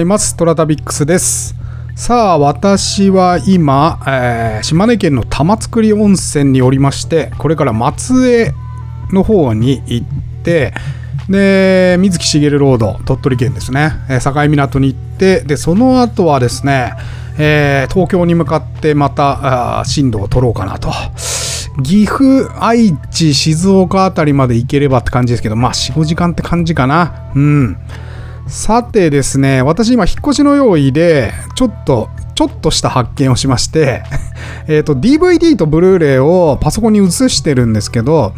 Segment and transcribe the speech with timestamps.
[0.00, 0.36] います。
[0.36, 1.54] トラタビックスです。
[1.94, 8.52] さあ、私は今、えー島根県の玉造温泉におりまして、これから松江
[9.12, 10.06] の方に行っ
[10.42, 10.72] て、
[11.28, 16.92] で、水木しげるロード、鳥取県ですね、えー境港に行って、で、その後はですね、
[17.38, 20.90] えー東京に向かってまたあー進路を取ろうかなと。
[21.84, 27.30] 岐阜、愛知、静岡あたりまで行ければって感じですけど、まあ4、5時間って感じかな。
[27.34, 27.76] うん。
[28.50, 34.02] さてですね、私今引っ越しの用意で、ちょっと、ちょっとした発見をしまして、
[34.66, 38.34] えっと、DVD とブルーレイをパソコンに移してるんですけど、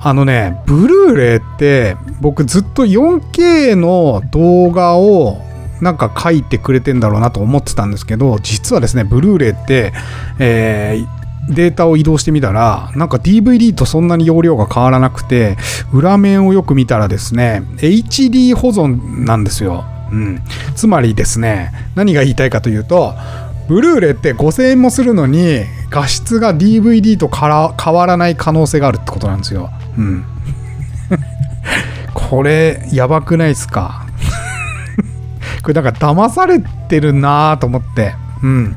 [0.00, 5.42] あのね、ブルーレイって僕ずっと 4K の動画を
[5.80, 9.92] なんか書いてくれてんだろうなと思ってたんですけど、実はですね、ブルーレイって、
[10.38, 11.04] え
[11.48, 15.56] データを移動してみたら、なんか DVD とそんなに容量が変わらなくて、
[15.92, 19.84] 裏面をよく見たらですね、HD 保存なんですよ。
[20.10, 20.40] うん。
[20.74, 23.14] つまりですね、何が言いたいかというと、
[23.68, 29.70] ブルーレイって5000円もするのに、画質が DVD とから変わらない可能性があるってことなんですよ。
[29.98, 30.24] うん。
[32.14, 34.06] これ、やばくないですか？
[35.62, 38.14] これなんか騙されてるなぁと思って。
[38.42, 38.76] うん。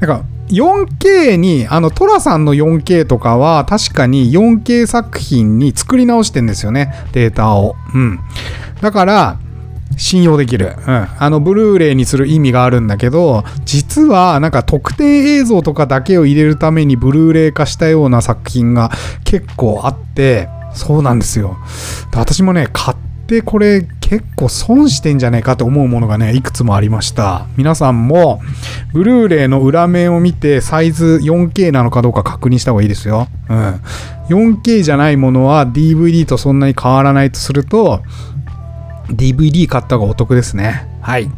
[0.00, 6.92] なんか 4K に、あの、トラさんの 4K とかは確かに 4K 作品に作り直してんですよね。
[7.12, 7.76] データを。
[7.94, 8.20] うん。
[8.80, 9.38] だから、
[9.96, 10.74] 信用できる。
[10.86, 11.08] うん。
[11.18, 18.90] あの、ブルーレイにする意味があるんだけど、実はなんか特定映像とかだけを入れるためにブルーレイ化したような作品が
[19.24, 21.56] 結構あって、そうなんですよ。
[22.12, 27.46] 私もね、買ってこれ結構損してんじゃねえかと思うものがね、いくつもありました。
[27.56, 28.40] 皆さんも、
[28.92, 33.28] ブルーレイの裏面を見てサイズ 4K なのかどうか確認した方がいいですよ。
[33.48, 33.80] うん。
[34.28, 38.02] 4K じゃないものは DVD とそんなに変わらないとすると、
[39.08, 40.86] DVD 買った方がお得ですね。
[41.00, 41.30] はい。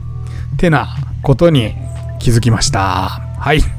[0.57, 0.89] てな
[1.23, 1.75] ことに
[2.19, 3.21] 気づきました。
[3.39, 3.76] はい。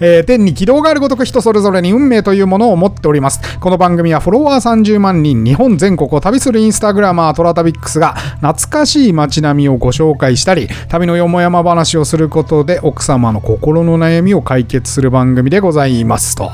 [0.00, 3.58] えー天に軌道があるごとく人それぞれに運命というものを持っております。
[3.58, 16.50] この番組はフォロワー30万人、日本全国を旅するインスタグラマートラタビックスが懐かしい街並みをご紹介したり、旅のよもやま話をすることで奥様の心の悩みを解決する番組でございますと。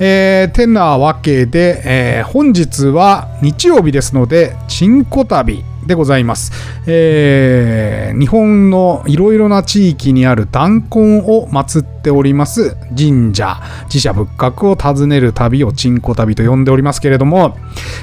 [0.00, 5.64] えー、てなわけで、えー本日は日曜日ですので、チンコ旅。
[5.86, 6.52] でございます、
[6.86, 12.76] えー日本のいろいろな地域にある弾痕を祀っております。
[12.96, 17.56] 神社寺社仏閣を訪ねる旅をチンコ旅と呼んでおりますけれども、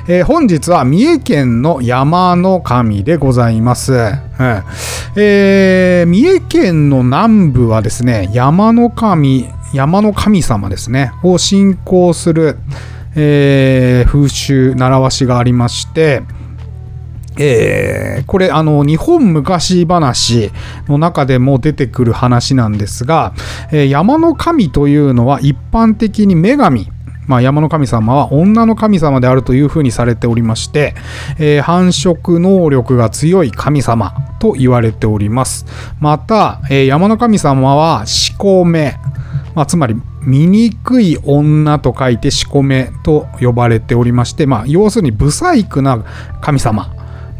[0.08, 4.64] えー本日は三重県の山の神でございます、うん
[5.16, 12.58] えー三重県の南部はですね山の神山の神様ですねを信仰する、
[13.16, 16.24] えー風習習わしがありまして
[17.38, 20.52] えーこれあの日本昔話
[20.88, 23.34] の中でも出てくる話なんですが、
[23.72, 26.88] えー山の神というのは一般的に女神。
[27.28, 30.96] まあ、山の神様は女の神様であるというふうにされておりまして、
[31.40, 35.66] えー繁殖能力が強い神様と言われております。
[36.00, 38.96] また、えー山の神様は四股目、
[39.56, 46.04] まあ、つまり醜い女と書いて四股目と呼ばれておりまして、まあ、要するに不細工な
[46.42, 46.94] 神様。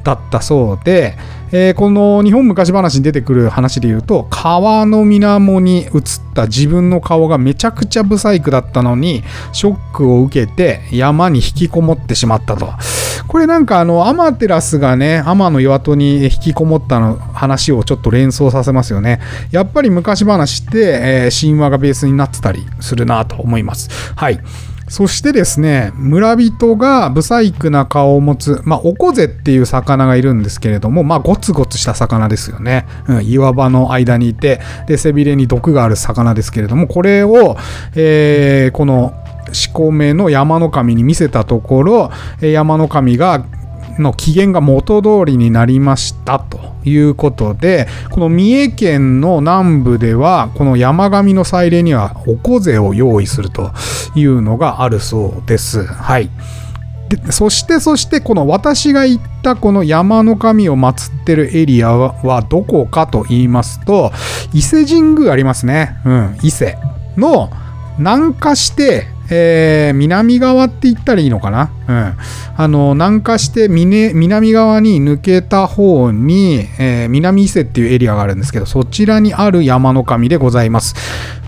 [0.04, 1.18] だったそうで、
[1.52, 5.92] えーこの日本昔話に出てくる話で言うと川の水面に映っ
[6.34, 12.70] た自分の顔がめちゃくちゃ不細工だったのにショックを受けて山に引きこもってしまったと。
[13.28, 19.20] これなんかあのアマテラスがね天の岩戸に引きこもったの話をちょっと連想させますよね。
[19.52, 23.90] やっぱり昔話って、えー神話がベースになってたりするなと思います。
[24.16, 24.40] はい。
[24.92, 32.86] そしてですね、村人がブサイクな顔を持つ、まあ、オコゼっていう魚がいるんですけれども、まあ、ゴツゴツした魚ですよね。
[33.08, 37.56] うん、岩場の間にいて、で、背びれに毒がある魚ですけれども、これを、
[37.96, 39.14] えーこの、
[39.54, 42.12] 四股目の山の神に見せたところ、
[42.42, 43.46] 山の神が、
[44.02, 53.72] の機嫌が元通りになりましたということでこの三重県の南部ではこの山上の祭礼にはおこぜを用意すると
[54.16, 55.86] いうのがあるそうです。
[55.86, 56.30] はい
[57.10, 64.14] でそしてそしてこの私が行ったこの山の神を祀ってるエリアはどこかと言いますと
[64.54, 65.98] 伊勢神宮ありますね。
[66.06, 66.78] うん、伊勢
[67.18, 67.50] の
[67.98, 72.18] 南下して、えー南側って言ったらいいのかな、うん、
[72.58, 80.96] あの南下して南側に抜けた方に、えー南伊勢っていうエリアがあるんですけどそちらにある山の神でございます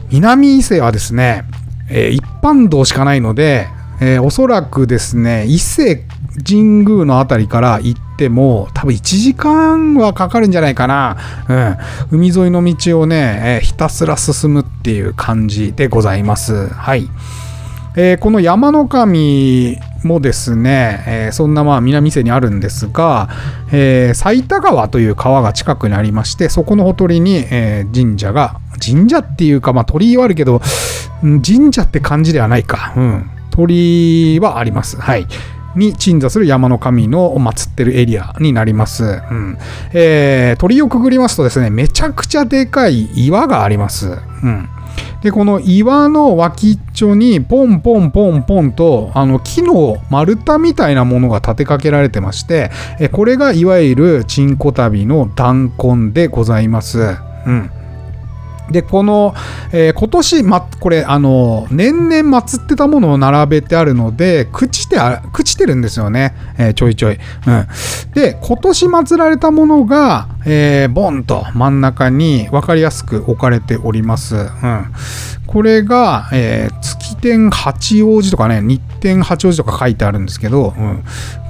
[0.09, 1.43] 南伊勢はですね、
[1.89, 3.67] えー一般道しかないので、
[4.01, 6.03] えおそらくですね伊勢
[6.45, 11.17] 神宮のあたりから行っても多分1時間はかかるんじゃないかな。
[12.09, 12.17] うん。
[12.17, 16.67] 海沿いの道をね、え、ひたすら進むっていう感じでございます。
[16.69, 17.07] はい。
[17.95, 23.29] えー、この山の神もですね、えー、そんなまあ南瀬にあるんですが、
[23.71, 30.61] えー、埼玉川という川が近くにありましてそこのほとりに、えー、神社が神社っていうかまあ鳥居はあるけど
[31.21, 34.97] 神社って感じではないか、うん、鳥居はあります。
[34.97, 35.25] はい。
[35.75, 39.03] に鎮座する山の神の祀ってるエリアになります。
[39.03, 39.57] うん
[39.93, 44.07] えー、鳥居をくぐりますとですね、めちゃくちゃでかい岩があります。
[44.07, 44.11] う
[44.47, 44.69] ん、
[45.21, 56.99] で、この岩の脇っちょにポンポンポンポンとあの木の丸太みたいなものが立てかけられてまして、えこれがいわゆるチンコ旅の弾痕でございます。
[57.45, 57.71] うん。
[58.73, 59.33] で、この、
[59.71, 66.35] えー、今年、ま、これ、あの、年々祀ってたものを並べてあるので、朽ちて、朽ちてるんですよね。
[66.57, 67.19] えー、ちょいちょい。
[67.47, 67.67] うん。
[68.13, 74.35] で、今年祀られたものが、えー、ボンと真ん中に分かりやすく置かれております。
[74.35, 74.47] うん。
[75.53, 81.03] これが、えー、月天八王子とかね、日天八王子とか書いてあるんですけど、うん、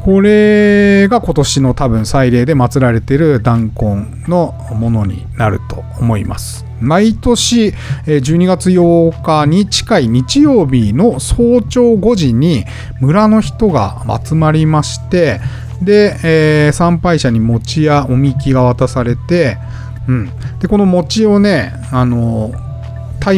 [0.03, 6.65] これが今年の多分祭礼で祀られてる弾痕のものになると思います。
[6.81, 7.73] 毎年
[8.05, 12.65] 12月8日に近い日曜日の早朝5時に
[12.99, 15.39] 村の人が集まりまして
[15.81, 19.57] で、えー、参拝者に餅やおみきが渡されて、
[20.09, 20.29] うん、
[20.59, 22.51] でこの餅をねあの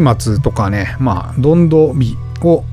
[0.02, 2.64] 松明とかねまあどんど火を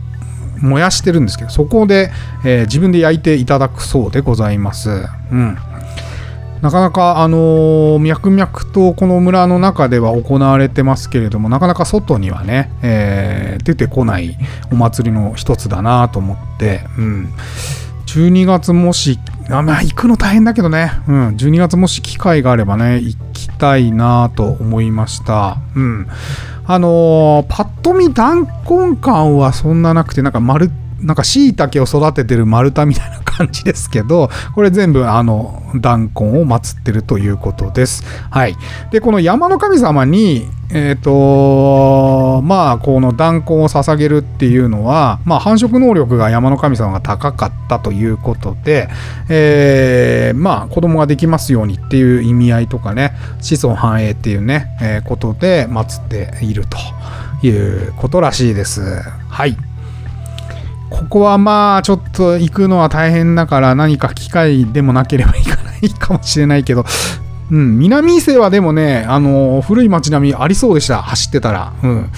[0.60, 2.10] 燃やしてるんですけどそこで、
[2.44, 4.90] えー、自分で焼いていただくそうでございます。
[5.30, 5.58] うん
[6.62, 14.38] なかなか、あのー、脈々とこの村の中では行われてますけれども、なかなか外にはね、えー、出てこない
[14.70, 17.34] お祭りの一つだなと思って、うん。
[18.06, 19.18] 12月もし、
[19.50, 25.58] あまあ、行くの大変だけどね、うん、12月もし機会があればね、行きたいなと思いました。
[25.74, 26.06] うん。
[26.64, 30.70] あのー、パッと見弾痕感はそんななくて、なんか丸、
[31.02, 38.04] なんか椎茸を育ててる丸太みたいな感じですけど、これ全部あの、弾痕を祀ってるということです。
[38.30, 38.56] はい。
[38.90, 48.88] で、この山の神様に、えっ、ー、と、まあ、この弾痕を捧げるっていうのは、まあ、繁殖能力が山の神様が高かったということで、
[49.28, 59.02] えー、まあ、子供ができますようにっていう意味合いとかね、子孫繁栄っていうね、えー、ことで祀っているということらしいです。
[59.28, 59.56] はい。
[60.92, 66.84] ここはまあちょっと行くのは大変だから何か機会でもなければ行かないかもしれないけど、
[67.50, 71.72] うん、南伊勢はでもね、あの古い街並みありそうでした、走ってたら。
[71.82, 72.10] うん。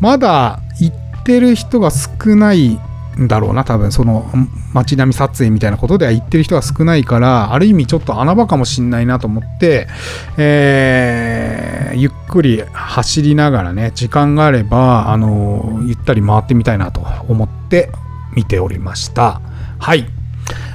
[0.00, 2.78] まだ行ってる人が少ない
[3.18, 4.30] んだろうな、多分その
[4.72, 9.88] 街並み撮影みたいなことでは行ってる人が少ないから、ある意味ちょっと穴場かもしんないなと思って、
[10.36, 17.90] えー、ゆっくり走りながらね、時間があれば、あのゆったり回ってみたいなと思って
[18.34, 19.40] 見ておりました。
[19.78, 20.06] はい。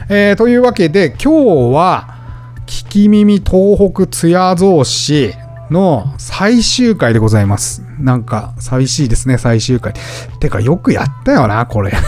[0.10, 2.14] えー、というわけで今日は
[2.66, 5.34] 聞き耳東北津屋造詞
[5.70, 7.84] の最終回でございます。
[8.00, 9.94] なんか寂しいですね、最終回。
[10.40, 11.94] てかよくやったよな、これ。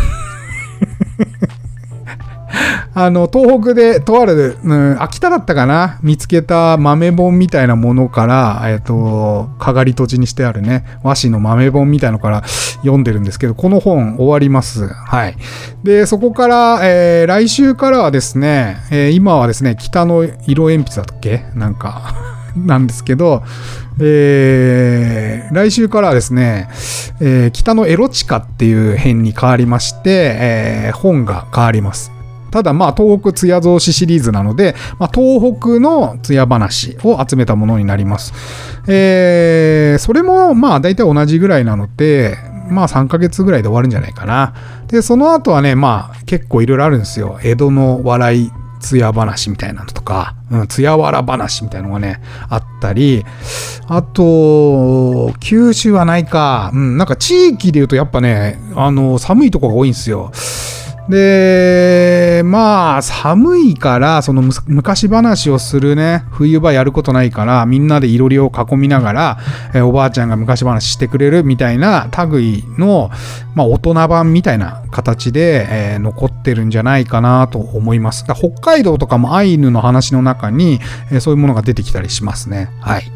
[2.98, 12.44] あの、東北でとある、うん、秋田だったかな見つけた豆本みたいなものから、えっ、と、かがり土地にしてあるね、和紙の豆本みたいのから
[12.80, 14.88] 読んでるんですけど、この本終わります。
[14.88, 15.36] はい。
[15.84, 21.46] で、そこから、えー、来週からはですね、えー、今はですね、北の色鉛筆だっけ？
[21.56, 22.14] なんか
[22.56, 23.44] なんですけど、
[24.02, 26.68] えー、来週からはですね、
[27.22, 32.12] えー、北のエロチカっていう編に変わりまして、えー、本が変わります。
[32.52, 38.34] ただまあ東北艶造詞シリーズなので、まあ、東北の艶話を集めたものになります。
[38.88, 42.38] えー、それもまあ大体同じぐらいなので、
[42.70, 44.54] まあ3ヶ月ぐらいで終わるんじゃないかな。
[44.88, 47.40] で、その後はね、まあ結構いろいろあるんですよ。
[47.44, 53.26] 江戸の笑い艶話みたいなのとか、うん、艶わら話みたいなのがね、あったり、
[53.88, 60.32] あと、九州はないか、うん、なんか地域で言うとやっぱね、あの、寒いとこが多いんですよ。
[61.10, 69.38] で、まあ、寒いから、その昔話をするね、冬場やることないから、みんなでいろりを囲みながら、
[69.76, 73.12] えおばあちゃんが昔話してくれるみたいな類の、
[73.54, 78.26] まあ、大人版みたいな形で、えー、残ってるんじゃないかなと思います。
[78.26, 80.80] 北海道とかもアイヌの話の中に、
[81.12, 82.72] えー、そういうものが出てきたりしますね。
[82.82, 83.12] はい。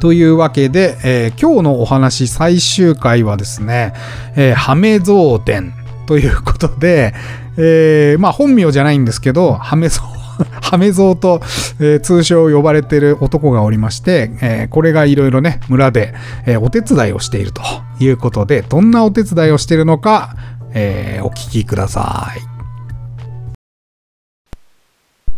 [0.00, 3.92] というわけで、えー、今日のお話最終回はですね、
[4.36, 7.14] えー、ハメゾーデン ということで、
[7.56, 10.14] えー、まあ本名じゃないんですけど、ハメゾウ
[10.60, 11.40] ハメゾウと、
[11.78, 16.14] えー、通称呼ばれてる男がおりまして、えー、これがいろいろね、村で、
[16.46, 17.62] えー、お手伝いをしていると
[18.00, 20.36] いうことで、どんなお手伝いをしているのか、
[20.76, 22.54] えお聞きください。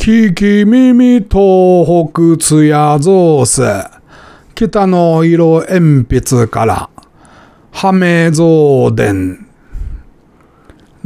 [0.07, 3.61] 聞き耳東北つやぞうす。
[4.55, 6.89] 北の色鉛筆から、
[7.73, 9.46] ハメゾウデン。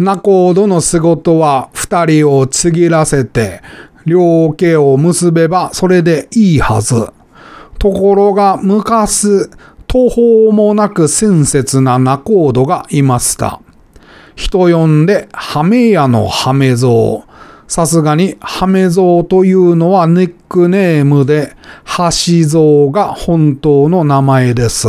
[0.01, 3.61] 仲人の仕事は二人をちぎらせて、
[4.07, 7.09] 両家を結べばそれでいいはず。
[7.79, 9.29] ところが昔、
[9.87, 13.61] 途方もなく親切な仲人がいました。
[14.37, 17.31] 人呼んで、ハメ屋のハメゾウ。
[17.71, 21.55] さすがに、ハメゾウというのはニックネームで、
[21.85, 24.89] ハシゾウが本当の名前です。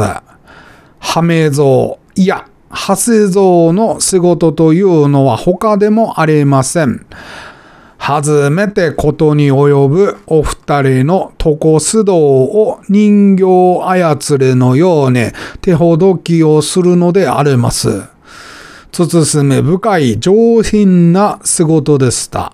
[0.99, 7.05] ハメゾウ、いや、ハセゾウの仕事というのは他でもありません。
[7.97, 13.43] 初めてことに及ぶお二人の床須道を人形
[13.85, 15.27] 操れのように
[15.61, 18.01] 手ほどきをするのであります。
[18.91, 22.53] 慎め深い上品な仕事でした。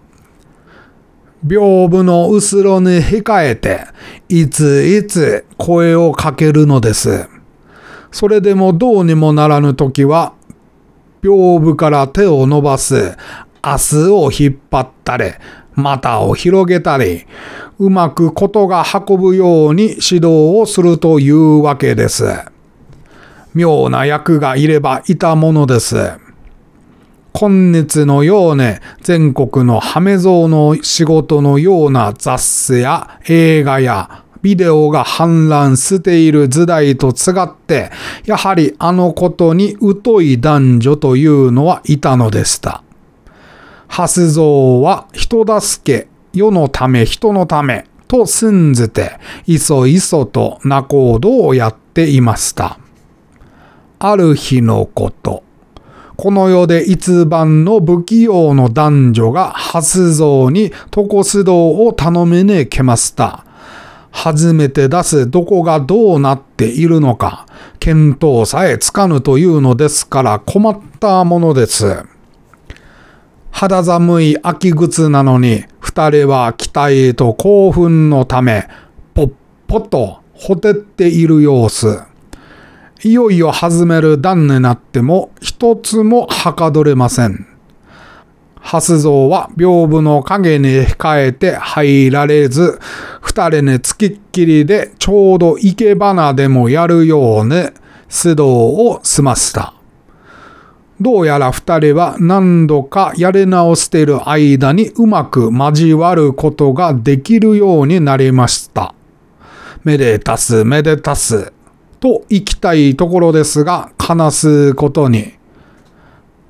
[1.46, 3.86] 屏風の後ろに控えて、
[4.28, 7.30] いついつ声をかけるのです。
[8.12, 10.34] それでもどうにもならぬときは、
[11.22, 13.18] 屏風から手を伸ばす、
[13.64, 15.26] 明日を引っ張ったり、
[15.76, 17.26] 股を広げたり、
[17.80, 20.28] うまくことが運ぶように指導
[20.60, 22.26] をするというわけです。
[23.54, 25.96] 妙な役がいればいたものです。
[27.34, 28.64] 今日のように
[29.02, 37.92] 全国のハメゾウの仕事のような雑誌や映画やビデオが氾濫している時代と違って、
[38.26, 42.84] やはりあのことに疎い男女というのはいたのでした。
[43.88, 52.80] ハスゾウは人助け、世のため人のためと信じて、いそいそと仲人をやっていました。
[54.00, 55.44] ある日のこと、
[56.16, 63.46] この世で一番の不器用の男女がハスゾウに床須道を頼めねえけました。
[64.20, 67.46] 初めて出すどこがどうなっているのか、
[67.80, 72.04] 見当さえつかぬというのですから困ったものです。
[73.52, 78.68] 肌寒い秋靴なのに、二人は期待と興奮のため、
[79.14, 79.32] ぽっ
[79.68, 82.02] ぽとほてっている様子。
[83.04, 87.57] いよいよ始める段になっても一つもはかどれません。
[88.60, 92.80] ハス像は屏風の影に控えて入られず、
[93.22, 99.74] 二人につきっきりでちょうど生け花でもやるように指導を済ませた。
[101.00, 108.96] どうやら二人は何度かやり直している間にうまく交わることができるようになりました。
[109.84, 111.54] めでたすめでたす
[112.00, 115.37] と行きたいところですが、悲すことに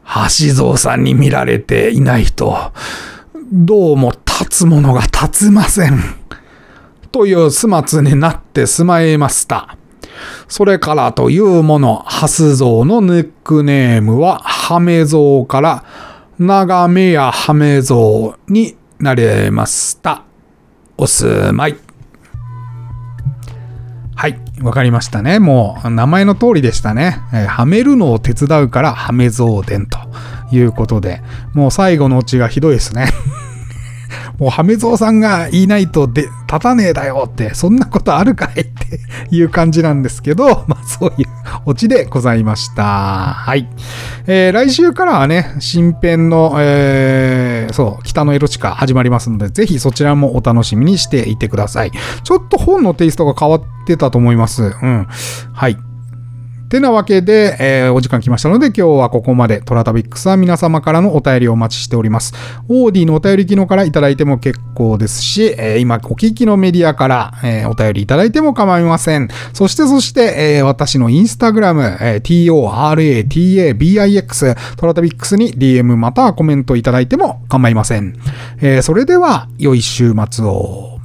[0.08, 2.72] 橋蔵さんに見られていないと、
[3.52, 6.02] どうも立つものが立つません。
[7.12, 9.78] という始末になってしまいました。
[10.48, 15.84] それからというもの、ハスゾウのニックネームはハメゾウから
[16.40, 20.24] 長めやハメゾウになりました。
[20.98, 21.68] おすま。
[21.68, 21.87] い。
[24.60, 25.40] 分かりましたね。
[25.40, 27.20] もう、名前の通りでしたね。
[27.34, 30.00] えー、はめるのを手伝うから、はめ増伝と
[30.52, 31.22] いうことで、
[31.54, 33.08] もう最後のオチがひどいですね。
[34.38, 39.00] もう、ハメゾウさんがいないとで立たねえだよって、そんなことあるかいって
[39.32, 41.28] いう感じなんですけど、 まあそういう
[41.66, 42.84] オチでございました。
[42.84, 43.68] はい。
[44.28, 51.92] えー、来週からはね、新編の、えー、そう、北のエロチカ始まりますので、ぜひそちらもお楽しみにしていてください。
[52.24, 54.64] ちょっと本のテイストが変わってたと思います。
[54.64, 55.08] うん。
[55.54, 55.78] はい。
[56.68, 62.34] てなわけで、えー、お時間来ましたので今日はここまでトラタビックスは皆様からのお便りをお待ちしております。
[62.68, 69.30] オーディのお便り機能からいただいても結構ですし、えー、今お聞きのメディアから、えー、お便りいただいても構いません。
[69.54, 72.22] そしてそして、えー、私のインスタグラム、えー、
[73.28, 78.20] toratabix トラタビックスに DM またはコメントいただいても構いません。
[78.62, 80.97] えー、それでは良い週末を。